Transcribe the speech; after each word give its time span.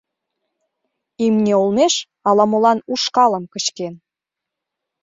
Имне 1.25 1.53
олмеш 1.61 1.95
ала-молан 2.29 2.79
ушкалым 2.93 3.43
кычкен. 3.53 3.93